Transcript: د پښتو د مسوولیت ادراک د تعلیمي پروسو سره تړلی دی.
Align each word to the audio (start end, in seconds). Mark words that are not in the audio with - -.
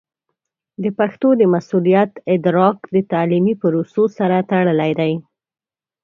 د 0.83 0.85
پښتو 0.99 1.27
د 1.39 1.41
مسوولیت 1.53 2.11
ادراک 2.33 2.77
د 2.95 2.97
تعلیمي 3.11 3.53
پروسو 3.61 4.03
سره 4.17 4.35
تړلی 4.51 4.91
دی. 4.99 5.13